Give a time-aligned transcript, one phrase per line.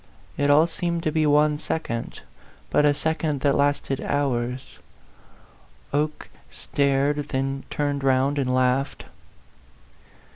[0.35, 2.21] It all seemed to be one second,
[2.71, 4.79] but a second that lasted hours.
[5.93, 9.05] Oke stareu, then turned round and laughed.